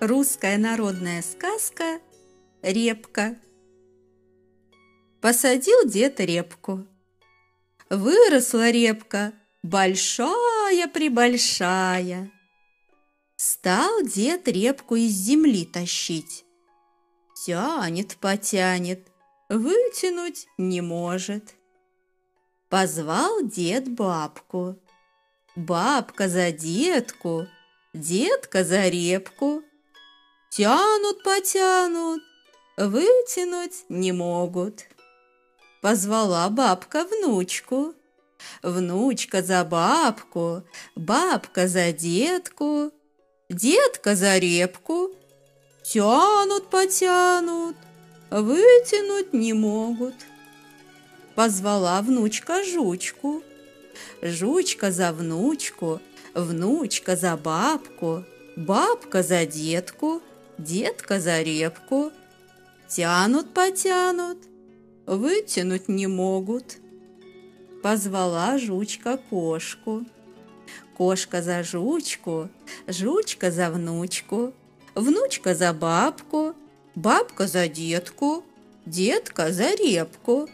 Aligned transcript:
Русская 0.00 0.56
народная 0.56 1.20
сказка 1.20 2.00
«Репка». 2.62 3.36
Посадил 5.20 5.86
дед 5.86 6.20
репку. 6.20 6.86
Выросла 7.90 8.70
репка, 8.70 9.34
большая-пребольшая. 9.62 12.30
Стал 13.36 14.02
дед 14.02 14.48
репку 14.48 14.96
из 14.96 15.12
земли 15.12 15.66
тащить. 15.66 16.46
Тянет, 17.44 18.16
потянет, 18.16 19.06
вытянуть 19.50 20.46
не 20.56 20.80
может. 20.80 21.56
Позвал 22.70 23.42
дед 23.42 23.90
бабку. 23.90 24.78
Бабка 25.56 26.30
за 26.30 26.52
детку, 26.52 27.46
детка 27.92 28.64
за 28.64 28.88
репку. 28.88 29.62
Тянут, 30.50 31.22
потянут, 31.22 32.22
вытянуть 32.76 33.84
не 33.88 34.10
могут. 34.10 34.86
Позвала 35.80 36.48
бабка 36.48 37.04
внучку. 37.04 37.94
Внучка 38.60 39.42
за 39.42 39.62
бабку, 39.64 40.64
бабка 40.96 41.68
за 41.68 41.92
детку, 41.92 42.90
детка 43.48 44.16
за 44.16 44.38
репку. 44.38 45.12
Тянут, 45.84 46.68
потянут, 46.68 47.76
вытянуть 48.30 49.32
не 49.32 49.52
могут. 49.52 50.14
Позвала 51.36 52.00
внучка 52.02 52.64
жучку. 52.64 53.44
Жучка 54.20 54.90
за 54.90 55.12
внучку, 55.12 56.00
внучка 56.34 57.14
за 57.14 57.36
бабку, 57.36 58.24
бабка 58.56 59.22
за 59.22 59.46
детку, 59.46 60.22
детка 60.62 61.20
за 61.20 61.42
репку. 61.42 62.12
Тянут, 62.88 63.54
потянут, 63.54 64.38
вытянуть 65.06 65.88
не 65.88 66.06
могут. 66.06 66.78
Позвала 67.82 68.58
жучка 68.58 69.18
кошку. 69.30 70.04
Кошка 70.96 71.40
за 71.42 71.62
жучку, 71.62 72.50
жучка 72.86 73.50
за 73.50 73.70
внучку, 73.70 74.52
внучка 74.94 75.54
за 75.54 75.72
бабку, 75.72 76.54
бабка 76.94 77.46
за 77.46 77.68
детку, 77.68 78.44
детка 78.84 79.50
за 79.52 79.74
репку. 79.74 80.48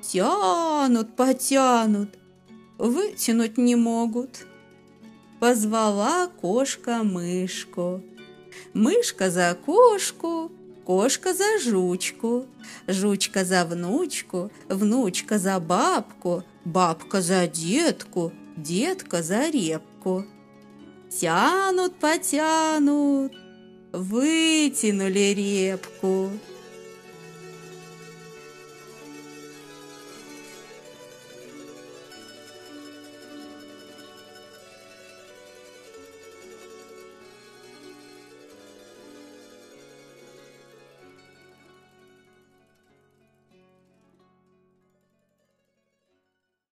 Тянут, 0.00 1.14
потянут, 1.14 2.10
вытянуть 2.78 3.58
не 3.58 3.76
могут. 3.76 4.46
Позвала 5.38 6.26
кошка 6.26 7.04
мышку. 7.04 8.02
Мышка 8.74 9.30
за 9.30 9.56
кошку, 9.66 10.50
кошка 10.84 11.34
за 11.34 11.58
жучку, 11.58 12.46
жучка 12.88 13.44
за 13.44 13.64
внучку, 13.64 14.50
внучка 14.68 15.38
за 15.38 15.58
бабку, 15.60 16.42
бабка 16.64 17.22
за 17.22 17.46
детку, 17.46 18.32
детка 18.56 19.22
за 19.22 19.50
репку. 19.50 20.24
Тянут, 21.08 21.94
потянут, 21.96 23.32
вытянули 23.92 25.34
репку. 25.34 26.30